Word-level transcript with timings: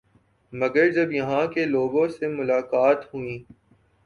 مگر 0.53 0.89
جب 0.91 1.11
یہاں 1.11 1.45
کے 1.47 1.65
لوگوں 1.65 2.07
سے 2.09 2.27
ملاقات 2.29 3.13
ہوئی 3.13 3.37